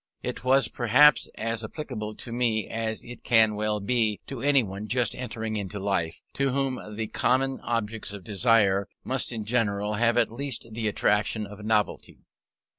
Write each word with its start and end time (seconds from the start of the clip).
It 0.23 0.43
was 0.43 0.67
perhaps 0.67 1.29
as 1.37 1.63
applicable 1.63 2.15
to 2.15 2.31
me 2.31 2.67
as 2.67 3.03
it 3.03 3.23
can 3.23 3.53
well 3.53 3.79
be 3.79 4.19
to 4.25 4.41
anyone 4.41 4.87
just 4.87 5.13
entering 5.13 5.57
into 5.57 5.79
life, 5.79 6.23
to 6.33 6.49
whom 6.49 6.79
the 6.95 7.05
common 7.05 7.59
objects 7.61 8.11
of 8.11 8.23
desire 8.23 8.87
must 9.03 9.31
in 9.31 9.45
general 9.45 9.93
have 9.93 10.17
at 10.17 10.31
least 10.31 10.65
the 10.71 10.87
attraction 10.87 11.45
of 11.45 11.63
novelty. 11.63 12.25